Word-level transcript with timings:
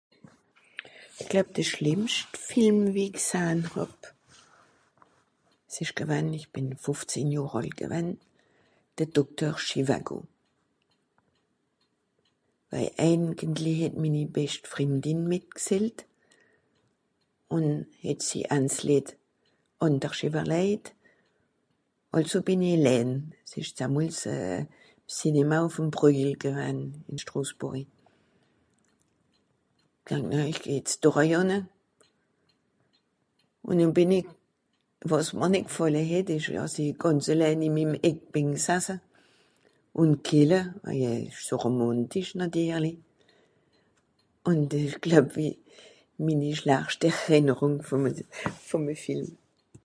I 1.21 1.23
gloeb 1.31 1.49
de 1.55 1.63
schlìmmscht 1.71 2.31
Film, 2.49 2.77
wie 2.95 3.09
i 3.11 3.15
gsahn 3.17 3.59
hàb, 3.73 3.95
s'ìsch 5.73 5.95
gewann, 5.99 6.29
ìch 6.37 6.47
bìn 6.53 6.69
fùfzehn 6.83 7.29
Johr 7.35 7.57
àlt 7.59 7.75
gewann, 7.81 8.09
de 8.97 9.03
Dokter 9.17 9.53
Chivago, 9.67 10.17
waj 12.71 12.87
eigentli 13.07 13.73
het 13.83 13.95
minni 14.01 14.23
bescht 14.37 14.63
Frìndin 14.71 15.19
mìtgzählt 15.31 15.99
ùn 17.55 17.67
het 18.05 18.19
si 18.27 18.39
Ands 18.55 18.75
Lìed 18.87 19.07
àndersch 19.85 20.23
ìwwerlèjt, 20.27 20.85
àlso 22.17 22.39
bìn 22.47 22.63
i 22.63 22.69
ellän. 22.77 23.09
S'ìsch 23.49 23.73
zallamols 23.77 24.19
Cinema 25.17 25.57
ùff'm 25.67 25.89
Prjet 25.95 26.39
gewann, 26.43 26.79
ìn 27.09 27.17
Strosbùrri.(...) 27.23 27.83
ìch 30.11 30.63
geh 30.65 30.73
jetz 30.75 30.93
do 31.01 31.09
oei 31.15 31.31
ànne. 31.39 31.57
Ùn 33.67 33.77
noh 33.79 33.93
bìn 33.95 34.11
i... 34.17 34.19
wàs 35.09 35.27
mr 35.39 35.47
nìt 35.53 35.67
gfàlle 35.71 36.01
het 36.11 36.27
ìsch 36.35 36.49
wie 36.51 36.59
àss 36.65 36.75
i 36.83 36.85
gànz 37.01 37.25
ellän 37.33 37.61
ìm 37.67 37.77
e 37.81 37.85
Eck 38.09 38.19
bìn 38.33 38.49
gsase 38.57 38.95
ùn 40.01 40.11
kelle, 40.25 40.61
waje 40.83 41.11
ìsch 41.29 41.41
so 41.47 41.55
romàntisch 41.63 42.33
natirli. 42.37 42.93
Ùn 44.49 44.59
ìch 44.83 44.97
gloeb 45.05 45.27
wie 45.37 45.51
minni 46.23 46.51
schlachtscht 46.59 47.03
Errìnnerùng 47.09 47.77
vùm 47.87 48.03
e... 48.09 48.11
vùm 48.69 48.85
e 48.91 48.95
Film. 49.05 49.29